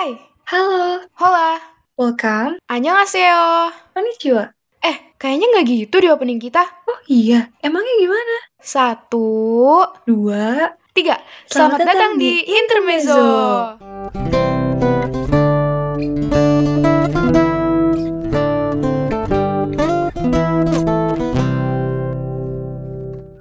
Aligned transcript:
Hai, 0.00 0.16
Halo, 0.48 1.04
hola, 1.20 1.60
welcome. 2.00 2.56
annyeonghaseyo. 2.72 3.68
Konnichiwa. 3.92 4.48
Eh, 4.80 4.96
kayaknya 5.20 5.52
nggak 5.52 5.66
gitu 5.68 6.00
di 6.00 6.08
opening 6.08 6.40
kita. 6.40 6.64
Oh 6.88 7.04
iya, 7.04 7.52
emangnya 7.60 8.00
gimana? 8.00 8.36
Satu, 8.56 9.84
Dua, 10.08 10.72
tiga. 10.96 11.20
Selamat 11.44 11.52
Selamat, 11.52 11.78
datang, 11.84 12.16
datang 12.16 12.16
di 12.16 12.32
di 12.32 12.48
Intermezzo. 12.48 13.24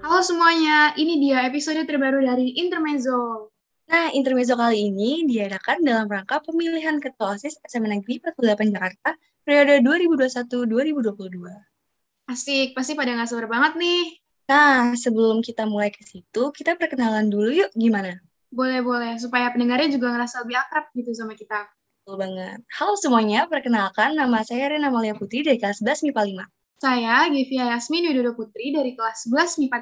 Halo 0.04 0.20
semuanya, 0.20 0.92
ini 1.00 1.24
dia 1.24 1.48
episode 1.48 1.88
terbaru 1.88 2.20
dari 2.20 2.60
Intermezzo. 2.60 3.48
Nah, 3.90 4.14
intermezzo 4.14 4.54
kali 4.54 4.94
ini 4.94 5.26
diadakan 5.26 5.82
dalam 5.82 6.06
rangka 6.06 6.38
pemilihan 6.46 7.02
Ketua 7.02 7.34
OSIS 7.34 7.58
SMA 7.66 7.90
Negeri 7.90 8.22
48 8.22 8.70
Jakarta 8.70 9.18
periode 9.42 9.82
2021-2022. 9.82 12.30
Asik, 12.30 12.78
pasti 12.78 12.94
pada 12.94 13.18
nggak 13.18 13.26
sabar 13.26 13.50
banget 13.50 13.82
nih. 13.82 14.22
Nah, 14.46 14.94
sebelum 14.94 15.42
kita 15.42 15.66
mulai 15.66 15.90
ke 15.90 16.06
situ, 16.06 16.54
kita 16.54 16.78
perkenalan 16.78 17.34
dulu 17.34 17.50
yuk 17.50 17.74
gimana? 17.74 18.22
Boleh-boleh, 18.54 19.18
supaya 19.18 19.50
pendengarnya 19.50 19.90
juga 19.90 20.14
ngerasa 20.14 20.46
lebih 20.46 20.62
akrab 20.62 20.86
gitu 20.94 21.10
sama 21.18 21.34
kita. 21.34 21.66
Betul 22.06 22.22
banget. 22.22 22.62
Halo 22.78 22.94
semuanya, 22.94 23.50
perkenalkan 23.50 24.14
nama 24.14 24.46
saya 24.46 24.70
Rena 24.70 24.94
Malia 24.94 25.18
Putri 25.18 25.42
dari 25.42 25.58
kelas 25.58 25.82
11 25.82 26.14
MIPA 26.14 26.22
5. 26.46 26.46
Saya, 26.78 27.26
Givia 27.34 27.74
Yasmin 27.74 28.06
Widodo 28.14 28.38
Putri 28.38 28.70
dari 28.70 28.94
kelas 28.94 29.26
11 29.26 29.66
MIPA 29.66 29.78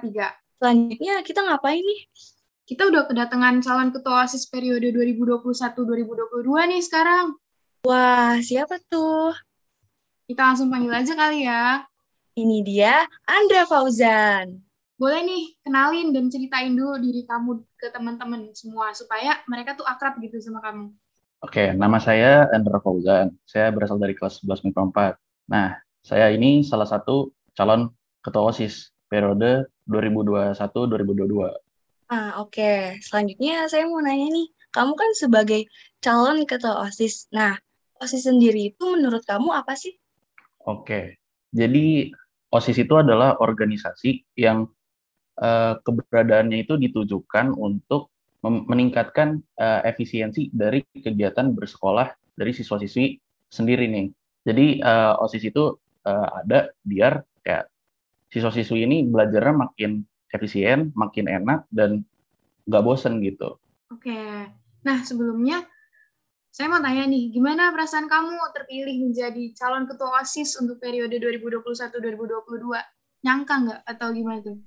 3. 0.56 0.64
Selanjutnya 0.64 1.20
kita 1.28 1.44
ngapain 1.44 1.84
nih? 1.84 2.08
Kita 2.68 2.84
udah 2.84 3.08
kedatangan 3.08 3.64
calon 3.64 3.96
ketua 3.96 4.28
OSIS 4.28 4.44
periode 4.52 4.92
2021-2022 4.92 6.44
nih 6.68 6.84
sekarang. 6.84 7.40
Wah, 7.88 8.36
siapa 8.44 8.76
tuh? 8.92 9.32
Kita 10.28 10.52
langsung 10.52 10.68
panggil 10.68 10.92
aja 10.92 11.16
kali 11.16 11.48
ya. 11.48 11.88
Ini 12.36 12.68
dia 12.68 13.08
Andra 13.24 13.64
Fauzan. 13.64 14.59
Boleh 15.00 15.24
nih, 15.24 15.56
kenalin 15.64 16.12
dan 16.12 16.28
ceritain 16.28 16.76
dulu 16.76 17.00
diri 17.00 17.24
kamu 17.24 17.64
ke 17.80 17.88
teman-teman 17.88 18.52
semua, 18.52 18.92
supaya 18.92 19.40
mereka 19.48 19.80
tuh 19.80 19.88
akrab 19.88 20.20
gitu 20.20 20.36
sama 20.44 20.59
kamu. 20.59 20.92
Oke, 21.40 21.72
nama 21.72 22.04
saya 22.04 22.52
Andra 22.52 22.84
Fauzan. 22.84 23.31
Saya 23.48 23.72
berasal 23.72 23.96
dari 23.96 24.12
kelas 24.12 24.44
11 24.44 24.68
MIPA 24.68 25.16
4. 25.16 25.56
Nah, 25.56 25.80
saya 26.04 26.36
ini 26.36 26.68
salah 26.68 26.84
satu 26.84 27.31
calon 27.56 27.96
ketua 28.20 28.52
OSIS 28.52 28.92
periode 29.08 29.72
2021-2022. 29.88 31.67
Ah, 32.08 32.39
oke. 32.39 33.03
Selanjutnya 33.03 33.67
saya 33.67 33.83
mau 33.83 34.00
nanya 34.00 34.31
nih, 34.31 34.47
kamu 34.72 34.95
kan 34.95 35.11
sebagai 35.11 35.67
calon 36.00 36.47
ketua 36.47 36.88
OSIS. 36.88 37.27
Nah, 37.36 37.59
OSIS 38.00 38.31
sendiri 38.31 38.72
itu 38.72 38.95
menurut 38.95 39.27
kamu 39.27 39.52
apa 39.52 39.75
sih? 39.75 39.91
Oke, 40.63 41.19
jadi 41.52 42.11
OSIS 42.47 42.88
itu 42.88 42.95
adalah 42.95 43.35
organisasi 43.44 44.23
yang 44.39 44.72
eh, 45.39 45.73
keberadaannya 45.83 46.63
itu 46.63 46.80
ditujukan 46.80 47.52
untuk 47.52 48.16
meningkatkan 48.47 49.44
eh, 49.59 49.81
efisiensi 49.91 50.47
dari 50.55 50.88
kegiatan 50.95 51.52
bersekolah 51.52 52.08
dari 52.39 52.55
siswa-siswi 52.55 53.19
sendiri 53.52 53.83
nih. 53.91 54.08
Jadi 54.47 54.80
eh, 54.80 55.13
OSIS 55.19 55.44
itu 55.52 55.75
ada 56.08 56.72
biar 56.88 57.19
kayak 57.44 57.67
siswa-siswi 58.31 58.88
ini 58.88 59.03
belajarnya 59.11 59.55
makin 59.59 60.08
efisien, 60.31 60.92
makin 60.94 61.28
enak 61.28 61.66
dan 61.72 62.03
nggak 62.67 62.83
bosen 62.83 63.23
gitu. 63.23 63.59
Oke, 63.92 64.20
nah 64.84 65.00
sebelumnya 65.03 65.64
saya 66.52 66.73
mau 66.73 66.81
tanya 66.81 67.06
nih, 67.06 67.30
gimana 67.30 67.69
perasaan 67.69 68.09
kamu 68.09 68.34
terpilih 68.52 69.08
menjadi 69.08 69.53
calon 69.53 69.86
ketua 69.86 70.19
OSIS 70.19 70.58
untuk 70.59 70.81
periode 70.81 71.22
2021-2022? 71.22 73.23
Nyangka 73.23 73.56
nggak 73.61 73.81
atau 73.86 74.08
gimana 74.11 74.39
tuh? 74.42 74.57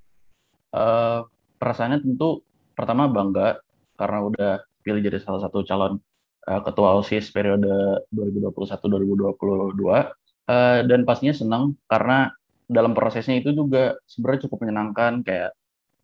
Eh, 0.70 1.20
perasaannya 1.58 1.98
tentu 2.00 2.46
pertama 2.78 3.10
bangga 3.10 3.58
karena 3.98 4.18
udah 4.22 4.52
pilih 4.80 5.02
jadi 5.02 5.18
salah 5.20 5.42
satu 5.42 5.66
calon 5.66 5.98
eh, 6.46 6.60
ketua 6.62 6.94
OSIS 7.02 7.34
periode 7.34 7.68
2021-2022 8.14 10.14
Eh, 10.50 10.80
dan 10.90 11.06
pastinya 11.06 11.30
senang 11.30 11.78
karena 11.86 12.26
dalam 12.70 12.94
prosesnya 12.94 13.42
itu 13.42 13.50
juga 13.50 13.98
sebenarnya 14.06 14.46
cukup 14.46 14.58
menyenangkan 14.62 15.26
kayak 15.26 15.50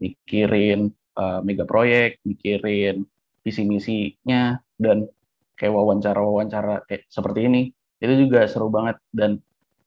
mikirin 0.02 0.90
eh, 1.14 1.40
mega 1.46 1.62
proyek, 1.62 2.18
mikirin 2.26 3.06
visi 3.46 3.62
misinya 3.62 4.58
dan 4.74 5.06
kayak 5.54 5.72
wawancara-wawancara 5.72 6.82
kayak 6.90 7.06
seperti 7.06 7.46
ini 7.46 7.62
itu 8.02 8.26
juga 8.26 8.44
seru 8.50 8.68
banget 8.68 8.98
dan 9.14 9.38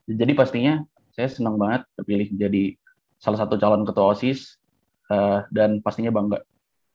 jadi 0.07 0.33
pastinya 0.33 0.81
saya 1.13 1.27
senang 1.29 1.59
banget 1.59 1.85
terpilih 1.99 2.31
jadi 2.33 2.73
salah 3.19 3.43
satu 3.43 3.59
calon 3.59 3.83
ketua 3.83 4.15
OSIS 4.15 4.55
eh, 5.11 5.39
dan 5.51 5.83
pastinya 5.83 6.15
bangga. 6.15 6.39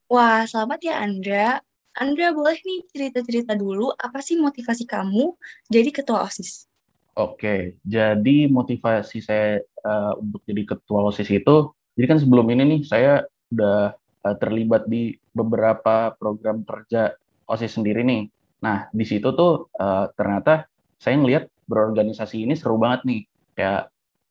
Wah, 0.09 0.43
selamat 0.49 0.79
ya 0.81 0.95
Andra. 1.01 1.61
Andra 1.95 2.35
boleh 2.35 2.59
nih 2.59 2.81
cerita-cerita 2.91 3.55
dulu 3.55 3.93
apa 3.95 4.19
sih 4.19 4.35
motivasi 4.35 4.83
kamu 4.83 5.31
jadi 5.71 5.89
ketua 5.95 6.27
OSIS? 6.27 6.67
Oke, 7.15 7.79
jadi 7.87 8.51
motivasi 8.51 9.23
saya 9.23 9.63
eh, 9.85 10.13
untuk 10.17 10.41
jadi 10.49 10.63
ketua 10.65 11.13
OSIS 11.13 11.29
itu, 11.29 11.69
jadi 11.95 12.05
kan 12.09 12.17
sebelum 12.19 12.49
ini 12.49 12.63
nih 12.65 12.81
saya 12.83 13.23
udah 13.53 13.93
eh, 13.95 14.35
terlibat 14.41 14.89
di 14.89 15.13
beberapa 15.31 16.11
program 16.17 16.65
kerja 16.65 17.13
OSIS 17.45 17.77
sendiri 17.77 18.01
nih. 18.01 18.27
Nah, 18.65 18.89
di 18.89 19.05
situ 19.05 19.29
tuh 19.37 19.69
eh, 19.77 20.05
ternyata 20.17 20.65
saya 20.97 21.21
ngelihat 21.21 21.47
berorganisasi 21.69 22.45
ini 22.45 22.53
seru 22.57 22.81
banget 22.81 23.05
nih, 23.05 23.21
kayak 23.53 23.83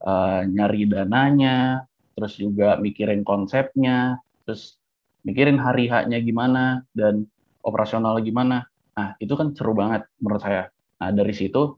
eh, 0.02 0.40
nyari 0.50 0.82
dananya, 0.90 1.86
terus 2.14 2.34
juga 2.38 2.76
mikirin 2.78 3.22
konsepnya, 3.22 4.18
terus 4.46 4.78
mikirin 5.24 5.56
hari 5.56 5.88
haknya 5.88 6.20
gimana 6.20 6.84
dan 6.92 7.24
operasional 7.64 8.20
gimana. 8.20 8.68
Nah, 8.94 9.16
itu 9.18 9.34
kan 9.34 9.56
seru 9.56 9.74
banget 9.74 10.06
menurut 10.20 10.42
saya. 10.44 10.70
Nah, 11.00 11.10
dari 11.10 11.34
situ 11.34 11.74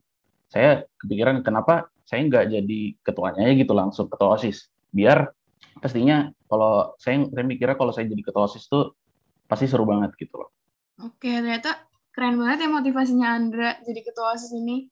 saya 0.50 0.84
kepikiran 1.00 1.40
kenapa 1.42 1.88
saya 2.06 2.22
nggak 2.22 2.44
jadi 2.54 2.80
ketuanya 3.02 3.50
aja 3.50 3.54
gitu 3.58 3.72
langsung 3.74 4.06
ketua 4.06 4.38
OSIS. 4.38 4.70
Biar 4.94 5.26
pastinya 5.82 6.30
kalau 6.46 6.94
saya, 7.02 7.26
saya 7.26 7.44
mikirnya 7.44 7.74
kalau 7.74 7.90
saya 7.90 8.06
jadi 8.06 8.22
ketua 8.22 8.46
OSIS 8.46 8.70
tuh 8.70 8.94
pasti 9.50 9.66
seru 9.66 9.82
banget 9.82 10.14
gitu 10.14 10.38
loh. 10.38 10.54
Oke, 11.02 11.28
ternyata 11.28 11.84
keren 12.14 12.38
banget 12.38 12.64
ya 12.64 12.68
motivasinya 12.70 13.28
Andra 13.34 13.76
jadi 13.82 14.00
ketua 14.06 14.38
OSIS 14.38 14.54
ini. 14.54 14.86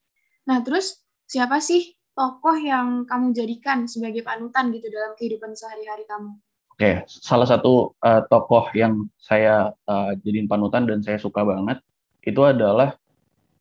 Nah, 0.51 0.61
terus 0.61 1.01
siapa 1.25 1.63
sih 1.63 1.95
tokoh 2.13 2.59
yang 2.59 3.07
kamu 3.07 3.33
jadikan 3.33 3.87
sebagai 3.89 4.27
panutan 4.27 4.75
gitu 4.75 4.91
dalam 4.91 5.15
kehidupan 5.15 5.55
sehari-hari 5.55 6.05
kamu? 6.11 6.35
Oke, 6.75 7.07
salah 7.07 7.47
satu 7.47 7.95
uh, 8.03 8.27
tokoh 8.27 8.67
yang 8.75 9.07
saya 9.15 9.71
uh, 9.87 10.11
jadiin 10.19 10.51
panutan 10.51 10.91
dan 10.91 10.99
saya 11.07 11.23
suka 11.23 11.47
banget 11.47 11.79
itu 12.27 12.43
adalah 12.43 12.99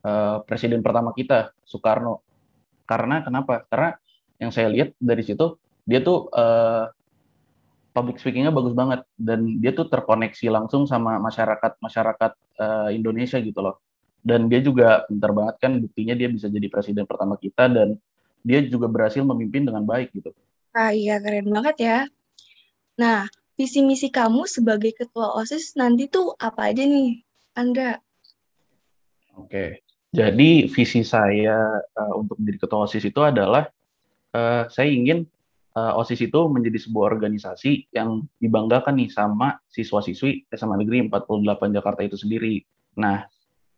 uh, 0.01 0.41
presiden 0.41 0.81
pertama 0.81 1.13
kita, 1.13 1.53
Soekarno. 1.61 2.25
Karena 2.83 3.23
kenapa? 3.23 3.63
Karena 3.67 3.95
yang 4.41 4.51
saya 4.51 4.67
lihat 4.69 4.95
dari 4.99 5.23
situ 5.23 5.55
dia 5.83 5.99
tuh 5.99 6.31
uh, 6.31 6.87
public 7.93 8.17
speakingnya 8.17 8.49
bagus 8.49 8.73
banget 8.73 9.05
dan 9.15 9.61
dia 9.61 9.71
tuh 9.71 9.85
terkoneksi 9.87 10.49
langsung 10.49 10.89
sama 10.89 11.21
masyarakat 11.21 11.77
masyarakat 11.77 12.31
uh, 12.59 12.89
Indonesia 12.89 13.37
gitu 13.39 13.59
loh. 13.61 13.79
Dan 14.23 14.47
dia 14.47 14.63
juga 14.63 15.03
pintar 15.05 15.35
banget 15.35 15.55
kan 15.59 15.71
buktinya 15.77 16.15
dia 16.15 16.31
bisa 16.31 16.47
jadi 16.47 16.67
presiden 16.71 17.03
pertama 17.03 17.35
kita 17.35 17.67
dan 17.67 17.99
dia 18.43 18.59
juga 18.63 18.87
berhasil 18.91 19.23
memimpin 19.23 19.67
dengan 19.67 19.83
baik 19.83 20.11
gitu. 20.15 20.31
Ah 20.73 20.91
iya, 20.91 21.21
keren 21.21 21.47
banget 21.53 21.75
ya. 21.79 21.97
Nah, 22.97 23.29
visi 23.53 23.85
misi 23.85 24.09
kamu 24.09 24.49
sebagai 24.49 24.95
ketua 24.95 25.37
OSIS 25.37 25.77
nanti 25.77 26.09
tuh 26.09 26.33
apa 26.39 26.73
aja 26.73 26.83
nih, 26.83 27.21
Andra? 27.53 27.99
Oke, 29.37 29.81
jadi 30.13 30.69
visi 30.69 31.01
saya 31.01 31.81
uh, 31.81 32.13
untuk 32.13 32.37
menjadi 32.37 32.57
ketua 32.61 32.85
OSIS 32.85 33.09
itu 33.09 33.17
adalah 33.25 33.65
uh, 34.37 34.69
saya 34.69 34.93
ingin 34.93 35.25
uh, 35.73 35.97
OSIS 35.97 36.29
itu 36.29 36.37
menjadi 36.53 36.77
sebuah 36.85 37.17
organisasi 37.17 37.89
yang 37.89 38.21
dibanggakan 38.37 38.93
nih 39.01 39.09
sama 39.09 39.57
siswa-siswi 39.73 40.45
SMA 40.53 40.85
Negeri 40.85 41.09
48 41.09 41.73
Jakarta 41.73 42.01
itu 42.05 42.13
sendiri. 42.13 42.61
Nah, 43.01 43.25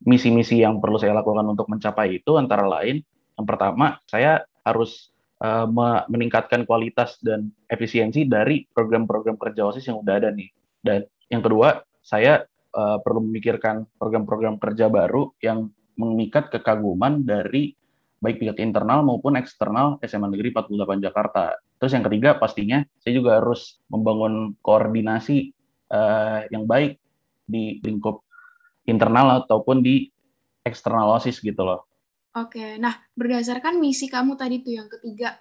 misi-misi 0.03 0.59
yang 0.59 0.83
perlu 0.83 0.99
saya 0.99 1.15
lakukan 1.15 1.47
untuk 1.47 1.71
mencapai 1.71 2.19
itu 2.19 2.35
antara 2.35 2.67
lain, 2.67 2.99
yang 3.39 3.47
pertama 3.47 4.03
saya 4.03 4.43
harus 4.67 5.15
uh, 5.39 5.63
meningkatkan 6.11 6.67
kualitas 6.67 7.15
dan 7.23 7.47
efisiensi 7.71 8.27
dari 8.27 8.67
program-program 8.75 9.39
kerja 9.39 9.71
OSIS 9.71 9.87
yang 9.87 10.03
udah 10.03 10.19
ada 10.19 10.35
nih. 10.35 10.51
Dan 10.83 11.07
yang 11.31 11.39
kedua, 11.39 11.79
saya 12.03 12.43
uh, 12.75 12.99
perlu 12.99 13.23
memikirkan 13.23 13.87
program-program 13.95 14.59
kerja 14.59 14.91
baru 14.91 15.31
yang 15.39 15.71
mengikat 15.95 16.51
kekaguman 16.51 17.23
dari 17.23 17.75
baik 18.19 18.41
pihak 18.41 18.57
internal 18.63 19.03
maupun 19.03 19.35
eksternal 19.37 19.99
SMA 20.01 20.31
Negeri 20.31 20.49
48 20.55 21.05
Jakarta. 21.05 21.55
Terus 21.77 21.91
yang 21.93 22.05
ketiga 22.07 22.39
pastinya 22.39 22.79
saya 22.99 23.13
juga 23.13 23.37
harus 23.37 23.77
membangun 23.91 24.55
koordinasi 24.63 25.51
uh, 25.91 26.47
yang 26.49 26.65
baik 26.65 26.97
di 27.45 27.83
lingkup 27.85 28.25
internal 28.89 29.45
ataupun 29.45 29.85
di 29.85 30.09
eksternal 30.65 31.13
OSIS 31.19 31.43
gitu 31.43 31.61
loh. 31.61 31.85
Oke, 32.35 32.75
nah 32.81 32.99
berdasarkan 33.15 33.79
misi 33.79 34.11
kamu 34.11 34.35
tadi 34.35 34.59
tuh 34.59 34.73
yang 34.75 34.89
ketiga, 34.91 35.39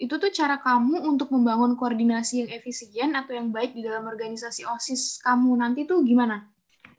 itu 0.00 0.14
tuh 0.16 0.32
cara 0.32 0.56
kamu 0.56 1.04
untuk 1.04 1.28
membangun 1.34 1.76
koordinasi 1.76 2.46
yang 2.46 2.50
efisien 2.54 3.12
atau 3.12 3.36
yang 3.36 3.52
baik 3.52 3.76
di 3.76 3.84
dalam 3.84 4.08
organisasi 4.08 4.64
OSIS 4.64 5.20
kamu 5.20 5.52
nanti 5.60 5.84
tuh 5.84 6.00
gimana? 6.00 6.48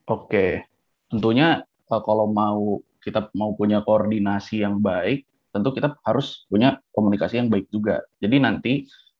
Oke, 0.05 0.67
tentunya 1.09 1.65
eh, 1.93 2.01
kalau 2.01 2.25
mau 2.29 2.81
kita 3.03 3.29
mau 3.35 3.53
punya 3.53 3.83
koordinasi 3.83 4.63
yang 4.63 4.79
baik, 4.79 5.27
tentu 5.53 5.69
kita 5.75 5.99
harus 6.01 6.47
punya 6.49 6.79
komunikasi 6.95 7.37
yang 7.37 7.51
baik 7.51 7.69
juga. 7.69 8.01
Jadi 8.17 8.35
nanti 8.39 8.73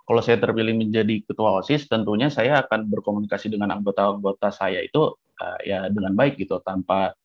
kalau 0.04 0.20
saya 0.20 0.40
terpilih 0.40 0.76
menjadi 0.76 1.24
ketua 1.24 1.62
OSIS, 1.64 1.88
tentunya 1.88 2.28
saya 2.28 2.64
akan 2.66 2.92
berkomunikasi 2.92 3.48
dengan 3.52 3.72
anggota-anggota 3.80 4.52
saya 4.52 4.84
itu 4.84 5.16
uh, 5.16 5.60
ya 5.64 5.88
dengan 5.88 6.16
baik 6.18 6.40
gitu, 6.42 6.60
tanpa 6.64 7.16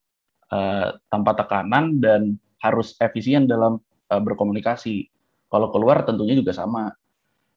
uh, 0.52 0.94
tanpa 1.10 1.32
tekanan 1.34 1.98
dan 1.98 2.38
harus 2.62 2.94
efisien 3.02 3.50
dalam 3.50 3.82
uh, 4.10 4.22
berkomunikasi. 4.22 5.10
Kalau 5.48 5.72
keluar 5.72 6.04
tentunya 6.04 6.36
juga 6.36 6.54
sama, 6.54 6.92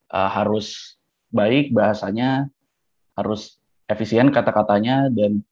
uh, 0.10 0.30
harus 0.32 0.98
baik 1.30 1.76
bahasanya, 1.76 2.50
harus 3.14 3.62
efisien 3.86 4.32
kata-katanya 4.32 5.12
dan 5.12 5.44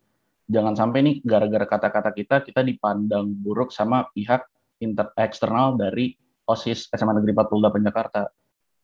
jangan 0.49 0.73
sampai 0.73 0.99
nih 1.05 1.15
gara-gara 1.21 1.69
kata-kata 1.69 2.09
kita 2.11 2.35
kita 2.41 2.65
dipandang 2.65 3.29
buruk 3.29 3.69
sama 3.69 4.09
pihak 4.17 4.43
inter 4.81 5.13
eksternal 5.15 5.77
dari 5.77 6.17
OSIS 6.49 6.89
SMA 6.89 7.21
Negeri 7.21 7.37
48 7.37 7.87
Jakarta. 7.87 8.21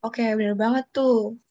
Oke, 0.06 0.22
benar 0.38 0.54
banget 0.54 0.86
tuh. 0.94 1.42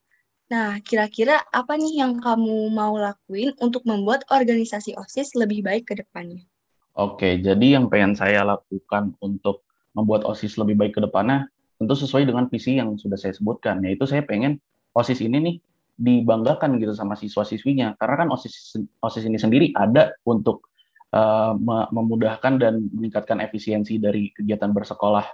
Nah, 0.47 0.79
kira-kira 0.87 1.43
apa 1.51 1.75
nih 1.75 1.99
yang 1.99 2.23
kamu 2.23 2.71
mau 2.71 2.95
lakuin 2.95 3.51
untuk 3.59 3.83
membuat 3.83 4.23
organisasi 4.31 4.95
OSIS 4.95 5.35
lebih 5.35 5.67
baik 5.67 5.91
ke 5.91 5.95
depannya? 5.99 6.47
Oke, 6.95 7.43
jadi 7.43 7.75
yang 7.75 7.91
pengen 7.91 8.15
saya 8.15 8.47
lakukan 8.47 9.19
untuk 9.19 9.67
membuat 9.99 10.23
OSIS 10.23 10.55
lebih 10.63 10.79
baik 10.79 10.95
ke 10.95 11.03
depannya 11.03 11.51
tentu 11.75 11.99
sesuai 11.99 12.23
dengan 12.23 12.47
visi 12.47 12.79
yang 12.79 12.95
sudah 12.95 13.19
saya 13.19 13.35
sebutkan, 13.35 13.83
yaitu 13.83 14.07
saya 14.07 14.23
pengen 14.23 14.63
OSIS 14.95 15.19
ini 15.27 15.43
nih 15.43 15.57
dibanggakan 15.95 16.77
gitu 16.83 16.93
sama 16.95 17.15
siswa-siswinya. 17.15 17.95
Karena 17.99 18.27
kan 18.27 18.29
OSIS 18.35 18.79
OSIS 18.99 19.25
ini 19.31 19.39
sendiri 19.39 19.71
ada 19.75 20.15
untuk 20.27 20.71
uh, 21.15 21.55
memudahkan 21.91 22.59
dan 22.59 22.91
meningkatkan 22.91 23.39
efisiensi 23.39 24.03
dari 24.03 24.35
kegiatan 24.35 24.75
bersekolah 24.75 25.25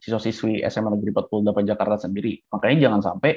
siswa-siswi 0.00 0.64
SMA 0.66 0.96
Negeri 0.96 1.10
48 1.14 1.70
Jakarta 1.70 1.96
sendiri. 2.08 2.40
Makanya 2.50 2.76
jangan 2.90 3.00
sampai 3.04 3.32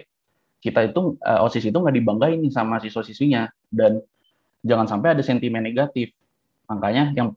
kita 0.63 0.89
itu 0.89 1.19
uh, 1.21 1.45
OSIS 1.45 1.69
itu 1.69 1.77
nggak 1.77 1.95
dibanggain 1.95 2.41
sama 2.49 2.79
siswa-siswinya 2.79 3.51
dan 3.69 3.99
jangan 4.63 4.87
sampai 4.87 5.13
ada 5.13 5.21
sentimen 5.21 5.61
negatif. 5.61 6.15
Makanya 6.71 7.11
yang 7.13 7.35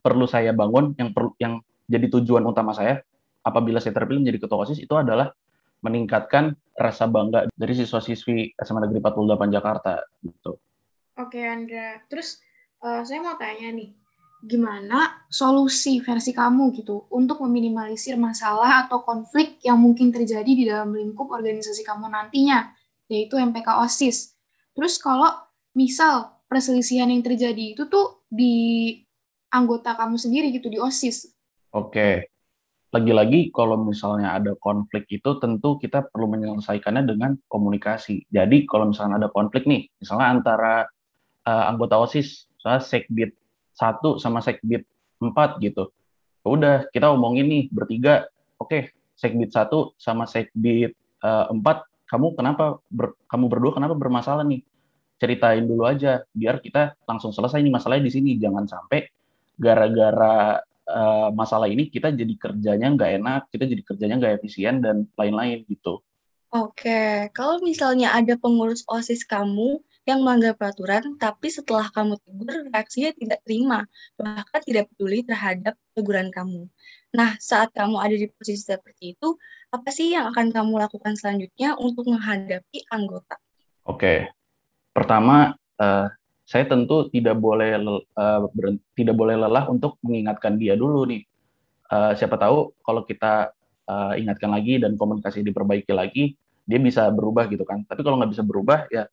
perlu 0.00 0.28
saya 0.28 0.52
bangun 0.52 0.96
yang 0.96 1.10
perlu 1.10 1.32
yang 1.40 1.60
jadi 1.90 2.06
tujuan 2.06 2.44
utama 2.46 2.72
saya 2.72 3.02
apabila 3.42 3.80
saya 3.80 3.96
terpilih 3.96 4.22
menjadi 4.22 4.46
ketua 4.46 4.62
OSIS 4.62 4.84
itu 4.84 4.94
adalah 4.94 5.32
meningkatkan 5.80 6.54
rasa 6.80 7.04
bangga 7.04 7.44
dari 7.52 7.76
siswa-siswi 7.76 8.56
SMA 8.56 8.88
Negeri 8.88 9.04
48 9.04 9.52
Jakarta 9.52 10.00
gitu. 10.24 10.56
Oke 11.20 11.44
Andra, 11.44 12.00
terus 12.08 12.40
uh, 12.80 13.04
saya 13.04 13.20
mau 13.20 13.36
tanya 13.36 13.68
nih, 13.76 13.92
gimana 14.40 15.28
solusi 15.28 16.00
versi 16.00 16.32
kamu 16.32 16.72
gitu 16.80 17.04
untuk 17.12 17.44
meminimalisir 17.44 18.16
masalah 18.16 18.88
atau 18.88 19.04
konflik 19.04 19.60
yang 19.60 19.76
mungkin 19.76 20.08
terjadi 20.08 20.48
di 20.48 20.64
dalam 20.64 20.96
lingkup 20.96 21.28
organisasi 21.28 21.84
kamu 21.84 22.08
nantinya, 22.08 22.72
yaitu 23.12 23.36
MPK 23.36 23.84
OSIS. 23.84 24.32
Terus 24.72 24.96
kalau 24.96 25.28
misal 25.76 26.40
perselisihan 26.48 27.12
yang 27.12 27.20
terjadi 27.20 27.76
itu 27.76 27.84
tuh 27.92 28.24
di 28.32 28.96
anggota 29.52 29.92
kamu 29.92 30.16
sendiri 30.16 30.48
gitu 30.56 30.72
di 30.72 30.80
OSIS. 30.80 31.28
Oke. 31.76 32.29
Lagi-lagi 32.90 33.54
kalau 33.54 33.78
misalnya 33.86 34.34
ada 34.34 34.58
konflik 34.58 35.06
itu 35.14 35.38
tentu 35.38 35.78
kita 35.78 36.10
perlu 36.10 36.26
menyelesaikannya 36.34 37.06
dengan 37.06 37.38
komunikasi. 37.46 38.26
Jadi 38.26 38.66
kalau 38.66 38.90
misalnya 38.90 39.22
ada 39.22 39.30
konflik 39.30 39.62
nih, 39.62 39.86
misalnya 40.02 40.26
antara 40.26 40.74
uh, 41.46 41.64
anggota 41.70 42.02
OSIS, 42.02 42.50
misalnya 42.58 42.82
Sekbid 42.82 43.30
1 43.78 44.18
sama 44.18 44.42
Sekbid 44.42 44.82
4 45.22 45.62
gitu. 45.62 45.94
Ya 46.42 46.48
udah, 46.50 46.76
kita 46.90 47.14
omongin 47.14 47.46
nih 47.46 47.62
bertiga, 47.70 48.26
oke, 48.58 48.68
okay, 48.68 48.82
Sekbid 49.14 49.54
1 49.54 49.70
sama 49.94 50.26
Sekbid 50.26 50.90
uh, 51.22 51.46
4, 51.52 51.62
kamu 52.10 52.34
kenapa 52.34 52.82
ber, 52.90 53.14
kamu 53.30 53.46
berdua 53.46 53.72
kenapa 53.78 53.94
bermasalah 53.94 54.42
nih? 54.42 54.66
Ceritain 55.20 55.62
dulu 55.62 55.86
aja 55.86 56.24
biar 56.32 56.58
kita 56.58 56.96
langsung 57.06 57.30
selesai 57.30 57.60
nih 57.60 57.70
masalahnya 57.70 58.08
di 58.08 58.12
sini. 58.18 58.30
Jangan 58.40 58.64
sampai 58.66 59.04
gara-gara 59.60 60.64
uh, 60.90 61.30
masalah 61.30 61.70
ini 61.70 61.86
kita 61.86 62.10
jadi 62.10 62.34
kerjanya 62.34 62.90
nggak 62.92 63.10
enak, 63.22 63.42
kita 63.54 63.64
jadi 63.70 63.82
kerjanya 63.86 64.14
nggak 64.18 64.34
efisien 64.42 64.82
dan 64.82 65.06
lain-lain 65.14 65.62
gitu. 65.70 66.02
Oke, 66.50 67.30
kalau 67.30 67.62
misalnya 67.62 68.10
ada 68.10 68.34
pengurus 68.34 68.82
OSIS 68.90 69.22
kamu 69.22 69.78
yang 70.02 70.26
melanggar 70.26 70.58
peraturan, 70.58 71.14
tapi 71.14 71.46
setelah 71.46 71.86
kamu 71.94 72.18
tegur, 72.18 72.66
reaksinya 72.74 73.14
tidak 73.14 73.38
terima, 73.46 73.86
bahkan 74.18 74.58
tidak 74.66 74.90
peduli 74.90 75.22
terhadap 75.22 75.78
teguran 75.94 76.26
kamu. 76.34 76.66
Nah, 77.14 77.38
saat 77.38 77.70
kamu 77.70 78.02
ada 78.02 78.18
di 78.18 78.26
posisi 78.34 78.66
seperti 78.66 79.14
itu, 79.14 79.38
apa 79.70 79.94
sih 79.94 80.10
yang 80.10 80.26
akan 80.34 80.50
kamu 80.50 80.82
lakukan 80.82 81.14
selanjutnya 81.14 81.78
untuk 81.78 82.10
menghadapi 82.10 82.82
anggota? 82.90 83.38
Oke, 83.86 84.34
pertama, 84.90 85.54
uh, 85.78 86.10
saya 86.50 86.66
tentu 86.66 87.06
tidak 87.14 87.38
boleh 87.38 87.78
uh, 88.18 88.42
tidak 88.98 89.14
boleh 89.14 89.38
lelah 89.38 89.70
untuk 89.70 90.02
mengingatkan 90.02 90.58
dia 90.58 90.74
dulu 90.74 91.06
nih. 91.06 91.22
Uh, 91.86 92.10
siapa 92.18 92.34
tahu 92.34 92.74
kalau 92.82 93.06
kita 93.06 93.54
uh, 93.86 94.18
ingatkan 94.18 94.50
lagi 94.50 94.82
dan 94.82 94.98
komunikasi 94.98 95.46
diperbaiki 95.46 95.94
lagi, 95.94 96.34
dia 96.66 96.82
bisa 96.82 97.06
berubah 97.14 97.46
gitu 97.46 97.62
kan. 97.62 97.86
Tapi 97.86 98.02
kalau 98.02 98.18
nggak 98.18 98.34
bisa 98.34 98.42
berubah 98.42 98.90
ya 98.90 99.06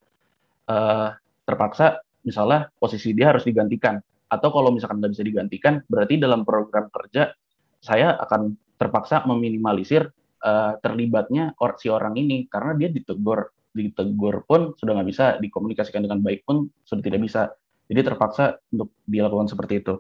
uh, 0.66 1.14
terpaksa 1.46 2.02
misalnya 2.26 2.74
posisi 2.82 3.14
dia 3.14 3.30
harus 3.30 3.46
digantikan. 3.46 4.02
Atau 4.34 4.50
kalau 4.50 4.74
misalkan 4.74 4.98
nggak 4.98 5.14
bisa 5.14 5.24
digantikan, 5.24 5.86
berarti 5.86 6.18
dalam 6.18 6.42
program 6.42 6.90
kerja 6.90 7.38
saya 7.78 8.18
akan 8.18 8.58
terpaksa 8.82 9.30
meminimalisir 9.30 10.10
uh, 10.42 10.74
terlibatnya 10.82 11.54
si 11.78 11.86
orang 11.94 12.18
ini 12.18 12.50
karena 12.50 12.74
dia 12.74 12.90
ditegur 12.90 13.54
ditegur 13.78 14.44
pun 14.50 14.74
sudah 14.74 14.98
nggak 14.98 15.10
bisa, 15.10 15.26
dikomunikasikan 15.38 16.02
dengan 16.02 16.20
baik 16.26 16.42
pun 16.44 16.66
sudah 16.82 17.04
tidak 17.06 17.22
bisa. 17.22 17.54
Jadi 17.88 18.02
terpaksa 18.04 18.60
untuk 18.74 18.98
dilakukan 19.08 19.48
seperti 19.48 19.86
itu. 19.86 19.96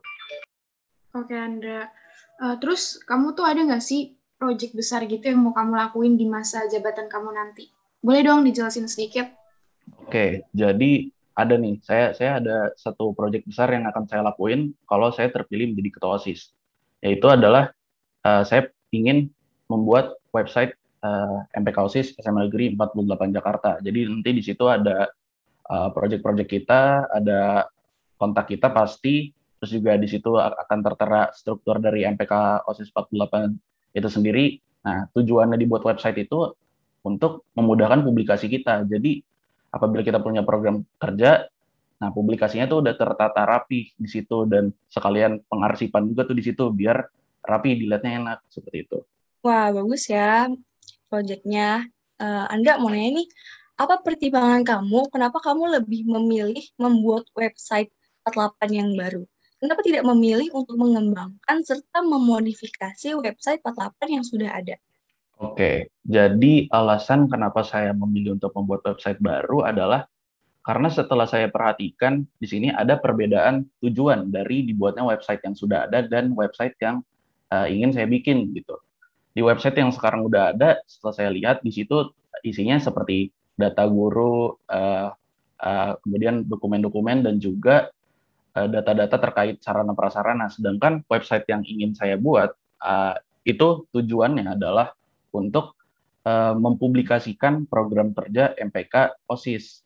Oke 1.16 1.34
Andra, 1.34 1.88
uh, 2.44 2.56
terus 2.60 3.00
kamu 3.06 3.38
tuh 3.38 3.48
ada 3.48 3.64
nggak 3.64 3.84
sih 3.84 4.18
project 4.38 4.78
besar 4.78 5.08
gitu 5.10 5.34
yang 5.34 5.42
mau 5.42 5.54
kamu 5.56 5.74
lakuin 5.74 6.14
di 6.20 6.30
masa 6.30 6.68
jabatan 6.70 7.10
kamu 7.10 7.34
nanti? 7.34 7.72
Boleh 8.04 8.22
dong 8.22 8.46
dijelasin 8.46 8.86
sedikit? 8.86 9.34
Oke, 10.06 10.46
jadi 10.54 11.10
ada 11.38 11.54
nih, 11.54 11.78
saya 11.86 12.14
saya 12.18 12.42
ada 12.42 12.74
satu 12.78 13.14
project 13.14 13.46
besar 13.46 13.70
yang 13.70 13.86
akan 13.86 14.10
saya 14.10 14.22
lakuin 14.26 14.74
kalau 14.90 15.14
saya 15.14 15.30
terpilih 15.30 15.74
menjadi 15.74 15.90
ketua 15.98 16.18
OSIS. 16.18 16.54
Yaitu 17.02 17.30
adalah 17.30 17.74
uh, 18.26 18.42
saya 18.42 18.74
ingin 18.90 19.30
membuat 19.70 20.18
website 20.34 20.74
uh, 21.04 21.44
eh, 21.46 21.60
MPK 21.62 21.78
OSIS 21.78 22.08
SMA 22.18 22.48
Negeri 22.48 22.74
48 22.74 23.36
Jakarta. 23.36 23.72
Jadi 23.82 24.00
nanti 24.08 24.32
di 24.34 24.44
situ 24.44 24.66
ada 24.66 25.10
uh, 25.70 25.90
project-project 25.94 26.50
kita, 26.50 27.10
ada 27.12 27.68
kontak 28.18 28.50
kita 28.50 28.74
pasti, 28.74 29.30
terus 29.62 29.72
juga 29.74 29.98
di 29.98 30.10
situ 30.10 30.38
akan 30.38 30.80
tertera 30.82 31.30
struktur 31.34 31.78
dari 31.78 32.06
MPK 32.06 32.66
OSIS 32.66 32.90
48 32.94 33.98
itu 33.98 34.10
sendiri. 34.10 34.46
Nah, 34.86 35.10
tujuannya 35.12 35.58
dibuat 35.60 35.84
website 35.84 36.30
itu 36.30 36.54
untuk 37.04 37.46
memudahkan 37.54 38.02
publikasi 38.06 38.48
kita. 38.48 38.86
Jadi 38.88 39.22
apabila 39.74 40.02
kita 40.02 40.22
punya 40.22 40.42
program 40.42 40.86
kerja, 40.98 41.46
nah 41.98 42.10
publikasinya 42.14 42.70
tuh 42.70 42.86
udah 42.86 42.94
tertata 42.94 43.42
rapi 43.44 43.92
di 43.98 44.10
situ 44.10 44.46
dan 44.46 44.70
sekalian 44.90 45.42
pengarsipan 45.50 46.06
juga 46.06 46.30
tuh 46.30 46.38
di 46.38 46.44
situ 46.46 46.70
biar 46.70 47.02
rapi 47.42 47.80
dilihatnya 47.80 48.12
enak 48.22 48.40
seperti 48.52 48.78
itu. 48.86 48.98
Wah, 49.42 49.72
bagus 49.72 50.10
ya 50.12 50.52
proyeknya. 51.08 51.88
Uh, 52.18 52.46
Anda 52.50 52.82
mau 52.82 52.90
nanya 52.90 53.22
nih, 53.22 53.28
apa 53.78 54.02
pertimbangan 54.02 54.66
kamu, 54.66 55.14
kenapa 55.14 55.38
kamu 55.38 55.82
lebih 55.82 56.10
memilih 56.10 56.66
membuat 56.82 57.30
website 57.38 57.94
48 58.26 58.74
yang 58.74 58.90
baru? 58.98 59.24
Kenapa 59.58 59.82
tidak 59.82 60.06
memilih 60.06 60.54
untuk 60.54 60.78
mengembangkan 60.78 61.66
serta 61.66 62.06
memodifikasi 62.06 63.18
website 63.18 63.62
48 63.66 64.16
yang 64.18 64.26
sudah 64.26 64.50
ada? 64.54 64.76
Oke, 65.38 65.94
jadi 66.02 66.66
alasan 66.74 67.30
kenapa 67.30 67.62
saya 67.62 67.94
memilih 67.94 68.38
untuk 68.38 68.54
membuat 68.58 68.82
website 68.90 69.22
baru 69.22 69.66
adalah 69.66 70.10
karena 70.66 70.90
setelah 70.90 71.30
saya 71.30 71.48
perhatikan 71.48 72.26
di 72.42 72.48
sini 72.50 72.68
ada 72.74 72.98
perbedaan 72.98 73.64
tujuan 73.80 74.34
dari 74.34 74.66
dibuatnya 74.66 75.06
website 75.06 75.46
yang 75.46 75.54
sudah 75.54 75.86
ada 75.86 76.04
dan 76.04 76.34
website 76.34 76.74
yang 76.82 77.06
uh, 77.54 77.70
ingin 77.70 77.94
saya 77.94 78.10
bikin 78.10 78.52
gitu 78.52 78.76
di 79.38 79.46
website 79.46 79.78
yang 79.78 79.94
sekarang 79.94 80.26
udah 80.26 80.58
ada 80.58 80.82
setelah 80.90 81.14
saya 81.14 81.30
lihat 81.30 81.62
di 81.62 81.70
situ 81.70 82.10
isinya 82.42 82.82
seperti 82.82 83.30
data 83.54 83.86
guru 83.86 84.58
uh, 84.66 85.14
uh, 85.62 85.92
kemudian 86.02 86.42
dokumen-dokumen 86.50 87.22
dan 87.22 87.38
juga 87.38 87.94
uh, 88.58 88.66
data-data 88.66 89.22
terkait 89.22 89.62
sarana 89.62 89.94
prasarana. 89.94 90.50
Sedangkan 90.50 91.06
website 91.06 91.46
yang 91.54 91.62
ingin 91.62 91.94
saya 91.94 92.18
buat 92.18 92.50
uh, 92.82 93.14
itu 93.46 93.86
tujuannya 93.94 94.58
adalah 94.58 94.98
untuk 95.30 95.78
uh, 96.26 96.58
mempublikasikan 96.58 97.70
program 97.70 98.18
kerja 98.18 98.58
MPK 98.58 99.22
OSIS. 99.30 99.86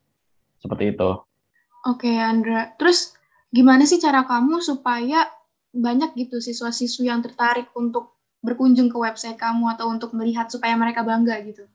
Seperti 0.63 0.95
itu. 0.95 1.11
Oke, 1.91 2.07
Andra. 2.07 2.71
Terus 2.79 3.19
gimana 3.51 3.83
sih 3.83 3.99
cara 3.99 4.23
kamu 4.23 4.63
supaya 4.63 5.27
banyak 5.75 6.15
gitu 6.15 6.39
siswa-siswi 6.39 7.11
yang 7.11 7.19
tertarik 7.19 7.67
untuk 7.75 8.10
berkunjung 8.41 8.89
ke 8.89 8.97
website 8.97 9.37
kamu 9.37 9.69
atau 9.77 9.89
untuk 9.89 10.11
melihat 10.17 10.49
supaya 10.49 10.73
mereka 10.73 11.05
bangga 11.05 11.37
gitu? 11.45 11.65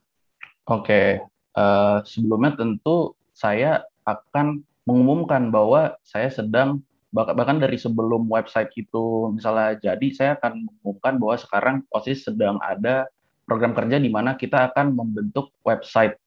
Oke, 0.66 1.22
uh, 1.54 1.98
sebelumnya 2.02 2.58
tentu 2.58 3.14
saya 3.30 3.86
akan 4.02 4.66
mengumumkan 4.86 5.50
bahwa 5.50 5.94
saya 6.02 6.30
sedang 6.30 6.82
bahkan 7.14 7.56
dari 7.56 7.80
sebelum 7.80 8.28
website 8.28 8.68
itu 8.76 9.32
misalnya 9.32 9.78
jadi 9.80 10.06
saya 10.12 10.30
akan 10.36 10.68
mengumumkan 10.68 11.14
bahwa 11.16 11.36
sekarang 11.40 11.76
OSIS 11.88 12.28
sedang 12.28 12.60
ada 12.60 13.08
program 13.48 13.72
kerja 13.72 13.96
di 13.96 14.10
mana 14.10 14.36
kita 14.36 14.68
akan 14.68 14.92
membentuk 14.92 15.54
website 15.64 16.18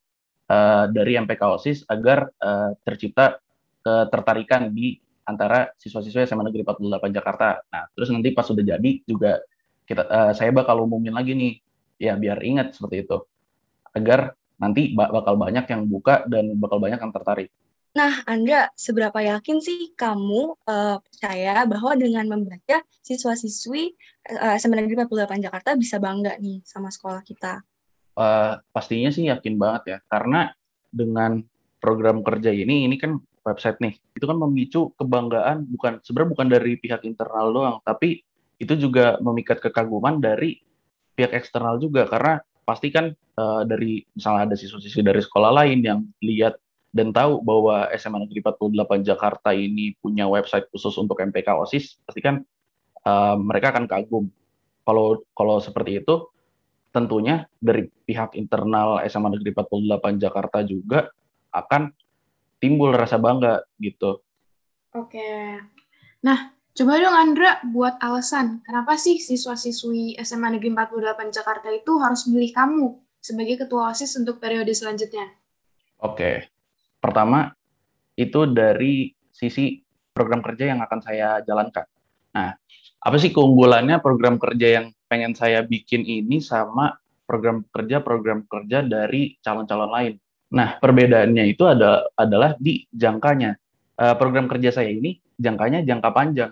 uh, 0.50 0.90
dari 0.90 1.20
MPK 1.20 1.42
OSIS 1.46 1.86
agar 1.86 2.32
uh, 2.42 2.74
tercipta 2.82 3.38
ketertarikan 3.86 4.72
di 4.74 4.98
antara 5.30 5.70
siswa-siswa 5.78 6.26
SMA 6.26 6.48
Negeri 6.50 6.66
48 6.66 7.14
Jakarta. 7.14 7.62
Nah, 7.70 7.86
terus 7.94 8.10
nanti 8.10 8.34
pas 8.34 8.48
sudah 8.50 8.66
jadi 8.66 8.92
juga 9.06 9.38
kita 9.90 10.06
uh, 10.06 10.32
saya 10.38 10.54
bakal 10.54 10.86
umumin 10.86 11.18
lagi 11.18 11.34
nih 11.34 11.54
ya 11.98 12.14
biar 12.14 12.46
ingat 12.46 12.78
seperti 12.78 13.10
itu 13.10 13.18
agar 13.98 14.38
nanti 14.62 14.94
bakal 14.94 15.34
banyak 15.34 15.66
yang 15.66 15.90
buka 15.90 16.30
dan 16.30 16.54
bakal 16.62 16.78
banyak 16.78 17.02
yang 17.02 17.10
tertarik. 17.16 17.50
Nah, 17.90 18.22
Anda 18.30 18.70
seberapa 18.78 19.18
yakin 19.18 19.58
sih 19.66 19.98
kamu 19.98 20.62
uh, 20.62 21.02
percaya 21.02 21.66
bahwa 21.66 21.98
dengan 21.98 22.22
membaca 22.30 22.86
siswa-siswi 23.02 23.98
uh, 24.30 24.54
SMA 24.62 24.78
Negeri 24.78 25.10
48 25.10 25.48
Jakarta 25.50 25.74
bisa 25.74 25.98
bangga 25.98 26.38
nih 26.38 26.62
sama 26.62 26.94
sekolah 26.94 27.26
kita? 27.26 27.66
Uh, 28.14 28.62
pastinya 28.70 29.10
sih 29.10 29.26
yakin 29.26 29.58
banget 29.58 29.84
ya, 29.96 29.98
karena 30.06 30.54
dengan 30.94 31.42
program 31.82 32.22
kerja 32.22 32.54
ini, 32.54 32.86
ini 32.86 33.00
kan 33.00 33.18
website 33.42 33.82
nih, 33.82 33.98
itu 34.14 34.26
kan 34.28 34.38
memicu 34.38 34.94
kebanggaan 34.94 35.66
bukan 35.66 35.98
sebenarnya 36.06 36.30
bukan 36.30 36.48
dari 36.52 36.78
pihak 36.78 37.02
internal 37.10 37.50
doang, 37.50 37.78
tapi 37.82 38.22
itu 38.60 38.76
juga 38.76 39.16
memikat 39.24 39.64
kekaguman 39.64 40.20
dari 40.20 40.60
pihak 41.16 41.32
eksternal 41.32 41.80
juga 41.80 42.08
karena 42.08 42.44
pasti 42.68 42.94
kan 42.94 43.10
uh, 43.40 43.64
dari 43.66 44.06
misalnya 44.14 44.52
ada 44.52 44.56
siswa-siswi 44.60 45.02
dari 45.02 45.24
sekolah 45.24 45.52
lain 45.64 45.80
yang 45.82 46.00
lihat 46.22 46.60
dan 46.90 47.14
tahu 47.14 47.42
bahwa 47.46 47.86
SMA 47.98 48.26
Negeri 48.26 48.42
48 48.42 49.06
Jakarta 49.06 49.50
ini 49.54 49.94
punya 50.02 50.26
website 50.26 50.70
khusus 50.74 50.98
untuk 50.98 51.22
MPK 51.22 51.54
OSIS, 51.54 52.02
pasti 52.02 52.22
kan 52.22 52.42
uh, 53.06 53.38
mereka 53.38 53.74
akan 53.74 53.86
kagum. 53.86 54.26
Kalau 54.82 55.22
kalau 55.38 55.62
seperti 55.62 56.02
itu, 56.02 56.26
tentunya 56.90 57.46
dari 57.62 57.86
pihak 57.86 58.34
internal 58.34 58.98
SMA 59.06 59.38
Negeri 59.38 59.54
48 59.54 60.18
Jakarta 60.18 60.66
juga 60.66 61.14
akan 61.54 61.94
timbul 62.58 62.90
rasa 62.94 63.22
bangga 63.22 63.62
gitu. 63.78 64.26
Oke. 64.98 65.62
Nah, 66.26 66.58
Coba 66.74 66.96
dong 67.02 67.16
Andra 67.16 67.60
buat 67.66 68.00
alasan 68.00 68.64
kenapa 68.64 68.96
sih 68.96 69.20
siswa-siswi 69.20 70.16
SMA 70.22 70.56
Negeri 70.56 70.72
48 70.72 71.36
Jakarta 71.36 71.68
itu 71.74 72.00
harus 72.00 72.24
memilih 72.30 72.52
kamu 72.56 72.88
sebagai 73.20 73.66
ketua 73.66 73.92
OSIS 73.92 74.16
untuk 74.16 74.40
periode 74.40 74.72
selanjutnya? 74.72 75.28
Oke. 76.00 76.48
Pertama, 77.00 77.52
itu 78.16 78.48
dari 78.48 79.12
sisi 79.32 79.80
program 80.12 80.44
kerja 80.44 80.76
yang 80.76 80.80
akan 80.84 81.00
saya 81.00 81.40
jalankan. 81.44 81.88
Nah, 82.36 82.52
apa 83.00 83.16
sih 83.16 83.32
keunggulannya 83.32 84.04
program 84.04 84.36
kerja 84.36 84.80
yang 84.80 84.86
pengen 85.08 85.32
saya 85.32 85.64
bikin 85.64 86.04
ini 86.04 86.44
sama 86.44 87.00
program 87.24 87.64
kerja-program 87.72 88.44
kerja 88.52 88.84
dari 88.84 89.40
calon-calon 89.40 89.92
lain? 89.92 90.14
Nah, 90.52 90.82
perbedaannya 90.82 91.46
itu 91.48 91.64
ada, 91.64 92.10
adalah 92.20 92.60
di 92.60 92.84
jangkanya. 92.92 93.56
Uh, 94.00 94.16
program 94.16 94.48
kerja 94.48 94.72
saya 94.72 94.92
ini 94.92 95.20
jangkanya 95.40 95.84
jangka 95.88 96.10
panjang. 96.12 96.52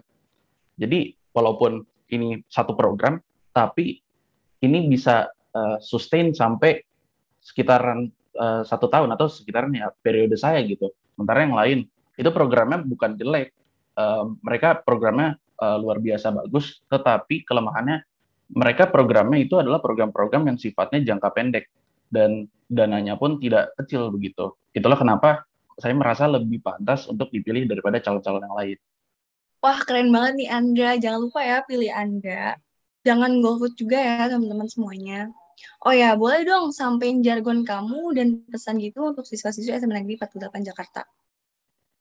Jadi 0.78 1.14
walaupun 1.34 1.82
ini 2.14 2.40
satu 2.48 2.78
program, 2.78 3.20
tapi 3.52 4.00
ini 4.64 4.88
bisa 4.88 5.28
uh, 5.54 5.78
sustain 5.82 6.32
sampai 6.32 6.82
sekitaran 7.42 8.10
uh, 8.38 8.62
satu 8.64 8.88
tahun 8.88 9.14
atau 9.18 9.28
sekitaran 9.28 9.74
ya 9.74 9.92
periode 10.02 10.38
saya 10.38 10.62
gitu. 10.64 10.94
Sementara 11.18 11.44
yang 11.44 11.58
lain 11.58 11.80
itu 12.18 12.30
programnya 12.34 12.82
bukan 12.82 13.18
jelek, 13.18 13.54
uh, 13.98 14.30
mereka 14.42 14.82
programnya 14.82 15.38
uh, 15.62 15.78
luar 15.78 16.02
biasa 16.02 16.34
bagus, 16.34 16.82
tetapi 16.90 17.46
kelemahannya 17.46 18.06
mereka 18.48 18.88
programnya 18.88 19.44
itu 19.44 19.60
adalah 19.60 19.84
program-program 19.84 20.48
yang 20.48 20.58
sifatnya 20.58 21.04
jangka 21.04 21.30
pendek 21.36 21.68
dan 22.08 22.48
dananya 22.72 23.20
pun 23.20 23.40
tidak 23.44 23.76
kecil 23.76 24.08
begitu. 24.08 24.56
Itulah 24.72 24.96
kenapa 24.96 25.44
saya 25.78 25.94
merasa 25.94 26.26
lebih 26.26 26.64
pantas 26.64 27.06
untuk 27.06 27.30
dipilih 27.30 27.68
daripada 27.68 28.00
calon-calon 28.00 28.44
yang 28.44 28.56
lain. 28.56 28.78
Wah, 29.58 29.80
keren 29.82 30.14
banget 30.14 30.34
nih 30.38 30.50
Andra. 30.54 30.90
Jangan 31.02 31.20
lupa 31.26 31.42
ya 31.42 31.66
pilih 31.66 31.90
Andra. 31.90 32.58
Jangan 33.02 33.42
golput 33.42 33.74
juga 33.74 33.98
ya 33.98 34.30
teman-teman 34.30 34.70
semuanya. 34.70 35.32
Oh 35.86 35.94
ya, 35.94 36.14
boleh 36.14 36.46
dong 36.46 36.70
sampein 36.70 37.26
jargon 37.26 37.66
kamu 37.66 38.14
dan 38.14 38.28
pesan 38.46 38.78
gitu 38.78 39.10
untuk 39.14 39.26
siswa-siswi 39.26 39.74
SMA 39.82 40.02
Negeri 40.02 40.22
48 40.22 40.70
Jakarta. 40.70 41.02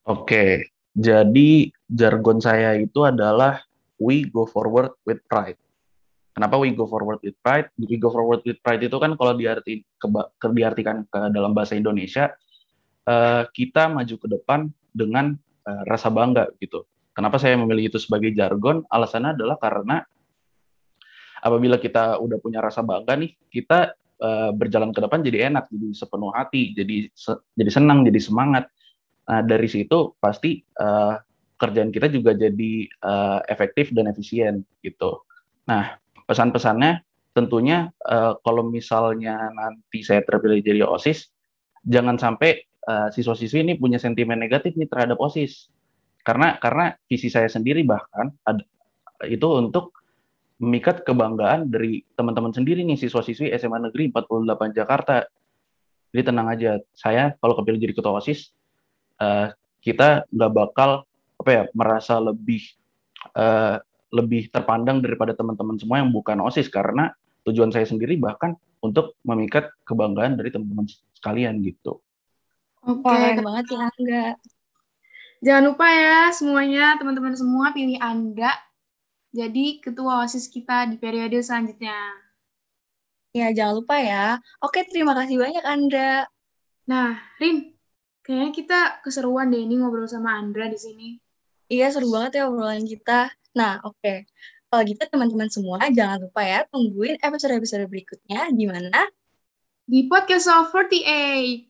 Oke, 0.06 0.70
jadi 0.92 1.50
jargon 1.88 2.38
saya 2.38 2.76
itu 2.76 3.04
adalah 3.04 3.64
we 3.96 4.28
go 4.28 4.44
forward 4.44 4.92
with 5.08 5.20
pride. 5.28 5.56
Kenapa 6.36 6.60
we 6.60 6.76
go 6.76 6.84
forward 6.84 7.16
with 7.24 7.36
pride? 7.40 7.72
We 7.80 7.96
go 7.96 8.12
forward 8.12 8.44
with 8.44 8.60
pride 8.60 8.84
itu 8.84 8.96
kan 9.00 9.16
kalau 9.16 9.32
diarti, 9.40 9.88
ke, 9.96 10.06
diartikan 10.52 11.08
ke 11.08 11.32
dalam 11.32 11.56
bahasa 11.56 11.72
Indonesia, 11.80 12.28
uh, 13.08 13.48
kita 13.56 13.88
maju 13.88 14.14
ke 14.20 14.28
depan 14.28 14.68
dengan 14.92 15.32
uh, 15.64 15.82
rasa 15.88 16.12
bangga 16.12 16.52
gitu. 16.60 16.84
Kenapa 17.16 17.40
saya 17.40 17.56
memilih 17.56 17.88
itu 17.88 17.96
sebagai 17.96 18.28
jargon? 18.36 18.84
Alasannya 18.92 19.40
adalah 19.40 19.56
karena 19.56 20.04
apabila 21.40 21.80
kita 21.80 22.20
udah 22.20 22.36
punya 22.36 22.60
rasa 22.60 22.84
bangga 22.84 23.16
nih, 23.16 23.32
kita 23.48 23.96
uh, 24.20 24.52
berjalan 24.52 24.92
ke 24.92 25.00
depan 25.00 25.24
jadi 25.24 25.48
enak, 25.48 25.64
jadi 25.72 25.96
sepenuh 25.96 26.28
hati, 26.36 26.76
jadi 26.76 27.08
se 27.16 27.32
jadi 27.56 27.72
senang, 27.72 28.04
jadi 28.04 28.20
semangat. 28.20 28.68
Nah 29.32 29.40
dari 29.48 29.64
situ 29.64 30.12
pasti 30.20 30.60
uh, 30.76 31.16
kerjaan 31.56 31.88
kita 31.88 32.12
juga 32.12 32.36
jadi 32.36 32.84
uh, 33.00 33.40
efektif 33.48 33.96
dan 33.96 34.12
efisien 34.12 34.60
gitu. 34.84 35.24
Nah 35.64 35.96
pesan-pesannya 36.28 37.00
tentunya 37.32 37.88
uh, 38.04 38.36
kalau 38.44 38.60
misalnya 38.68 39.56
nanti 39.56 40.04
saya 40.04 40.20
terpilih 40.20 40.60
jadi 40.60 40.84
osis, 40.84 41.32
jangan 41.80 42.20
sampai 42.20 42.60
siswa-siswi 42.86 43.66
ini 43.66 43.74
punya 43.74 43.98
sentimen 43.98 44.38
negatif 44.38 44.78
nih 44.78 44.86
terhadap 44.86 45.18
osis 45.18 45.74
karena 46.26 46.58
karena 46.58 46.98
visi 47.06 47.30
saya 47.30 47.46
sendiri 47.46 47.86
bahkan 47.86 48.34
ada, 48.42 48.66
itu 49.30 49.46
untuk 49.46 49.94
memikat 50.58 51.06
kebanggaan 51.06 51.70
dari 51.70 52.02
teman-teman 52.18 52.50
sendiri 52.50 52.82
nih 52.82 52.98
siswa-siswi 52.98 53.54
SMA 53.54 53.78
Negeri 53.86 54.10
48 54.10 54.74
Jakarta. 54.74 55.22
Jadi 56.10 56.22
tenang 56.26 56.48
aja, 56.50 56.82
saya 56.98 57.36
kalau 57.38 57.54
kepilih 57.60 57.78
jadi 57.78 57.94
ketua 57.94 58.18
OSIS, 58.18 58.50
uh, 59.22 59.54
kita 59.84 60.26
nggak 60.32 60.52
bakal 60.52 61.06
apa 61.36 61.50
ya 61.52 61.62
merasa 61.76 62.18
lebih 62.18 62.64
uh, 63.36 63.78
lebih 64.10 64.50
terpandang 64.50 65.04
daripada 65.04 65.36
teman-teman 65.36 65.78
semua 65.78 66.02
yang 66.02 66.10
bukan 66.10 66.42
OSIS 66.42 66.72
karena 66.72 67.14
tujuan 67.46 67.70
saya 67.70 67.86
sendiri 67.86 68.18
bahkan 68.18 68.58
untuk 68.82 69.14
memikat 69.22 69.70
kebanggaan 69.86 70.34
dari 70.40 70.50
teman-teman 70.50 70.90
sekalian 71.14 71.62
gitu. 71.62 72.02
Oke, 72.86 73.06
okay. 73.06 73.38
banget 73.38 73.66
ya 73.70 73.78
Angga. 73.86 74.24
Jangan 75.44 75.64
lupa 75.72 75.86
ya 75.88 76.32
semuanya, 76.32 76.96
teman-teman 76.96 77.36
semua 77.36 77.72
pilih 77.76 78.00
Anda 78.00 78.52
jadi 79.36 79.84
ketua 79.84 80.24
OSIS 80.24 80.48
kita 80.48 80.88
di 80.88 80.96
periode 80.96 81.36
selanjutnya. 81.44 81.96
Ya, 83.36 83.52
jangan 83.52 83.84
lupa 83.84 84.00
ya. 84.00 84.40
Oke, 84.64 84.80
terima 84.88 85.12
kasih 85.12 85.36
banyak 85.36 85.60
Andra. 85.60 86.24
Nah, 86.88 87.20
Rin, 87.36 87.76
kayaknya 88.24 88.50
kita 88.56 88.80
keseruan 89.04 89.52
deh 89.52 89.60
ini 89.60 89.76
ngobrol 89.76 90.08
sama 90.08 90.40
Andra 90.40 90.72
di 90.72 90.80
sini. 90.80 91.08
Iya, 91.68 91.92
seru 91.92 92.08
banget 92.08 92.40
ya 92.40 92.48
obrolan 92.48 92.88
kita. 92.88 93.28
Nah, 93.52 93.84
oke. 93.84 94.24
Kalau 94.72 94.82
gitu 94.88 95.02
teman-teman 95.04 95.52
semua, 95.52 95.84
jangan 95.92 96.24
lupa 96.24 96.40
ya 96.40 96.64
tungguin 96.72 97.20
episode-episode 97.20 97.84
berikutnya 97.92 98.48
di 98.56 98.64
mana? 98.64 99.04
Di 99.84 100.08
Podcast 100.08 100.48
of 100.48 100.72
48. 100.72 101.65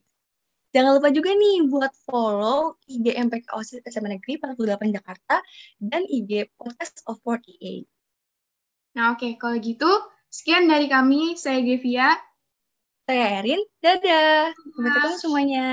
Jangan 0.77 1.01
lupa 1.01 1.09
juga 1.09 1.33
nih 1.33 1.65
buat 1.73 1.89
follow 2.05 2.77
IG 2.85 3.17
MPK 3.17 3.49
OSIS 3.57 3.81
SMA 3.89 4.21
Negeri 4.21 4.37
48 4.37 4.93
Jakarta 4.93 5.41
dan 5.81 6.05
IG 6.05 6.53
Podcast 6.53 7.01
of 7.09 7.17
48. 7.25 7.89
Nah 9.01 9.17
oke, 9.17 9.25
okay. 9.25 9.41
kalau 9.41 9.57
gitu 9.57 9.89
sekian 10.29 10.69
dari 10.69 10.85
kami. 10.85 11.33
Saya 11.41 11.65
Gevia. 11.65 12.13
Saya 13.09 13.41
Erin. 13.41 13.65
Dadah. 13.81 14.53
Sampai 14.53 14.91
ketemu 14.93 15.17
semuanya. 15.17 15.67